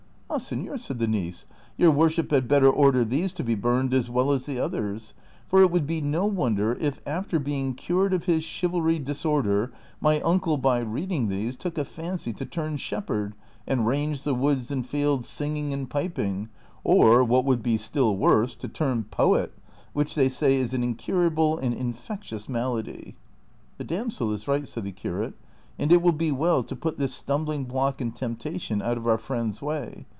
"Ah, 0.33 0.37
senor!" 0.37 0.77
said 0.77 0.99
the 0.99 1.09
niece," 1.09 1.45
your 1.77 1.91
worship 1.91 2.31
had 2.31 2.47
better 2.47 2.69
order 2.69 3.03
these 3.03 3.33
to 3.33 3.43
be 3.43 3.53
burned 3.53 3.93
as 3.93 4.09
well 4.09 4.31
as 4.31 4.45
the 4.45 4.57
others; 4.57 5.13
for 5.45 5.61
it 5.61 5.69
would 5.71 5.89
l)e 5.91 5.99
no 5.99 6.25
wonder 6.25 6.71
if, 6.79 7.01
after 7.05 7.37
being 7.37 7.73
cured 7.73 8.13
of 8.13 8.23
his 8.23 8.41
chivalry 8.45 8.97
disorder, 8.97 9.73
my 9.99 10.21
uncle, 10.21 10.55
by 10.55 10.79
reading 10.79 11.27
these, 11.27 11.57
took 11.57 11.77
a 11.77 11.83
fancy 11.83 12.31
to 12.31 12.45
turn 12.45 12.77
shepherd 12.77 13.35
and 13.67 13.85
range 13.85 14.23
the 14.23 14.33
woods 14.33 14.71
and 14.71 14.85
fields 14.85 15.27
singing 15.27 15.73
and 15.73 15.89
piping; 15.89 16.47
or, 16.85 17.25
what 17.25 17.43
would 17.43 17.61
be 17.61 17.75
still 17.75 18.15
worse, 18.15 18.55
to 18.55 18.69
turn 18.69 19.03
poet, 19.03 19.51
wduch 19.93 20.13
they 20.13 20.29
say 20.29 20.55
is 20.55 20.73
an 20.73 20.81
incurable 20.81 21.57
and 21.57 21.73
infectious 21.73 22.47
malady."" 22.47 23.17
The 23.77 23.83
damsel 23.83 24.31
is 24.31 24.47
right," 24.47 24.65
said 24.65 24.85
the 24.85 24.93
curate," 24.93 25.33
and 25.77 25.91
it 25.91 26.01
will 26.01 26.13
be 26.13 26.31
well 26.31 26.63
to 26.63 26.75
put 26.77 26.97
this 26.97 27.13
stumbling 27.13 27.65
block 27.65 27.99
and 27.99 28.15
temi)tation 28.15 28.81
out 28.81 28.95
of 28.95 29.05
our 29.05 29.17
friend's 29.17 29.59
Avay. 29.61 30.05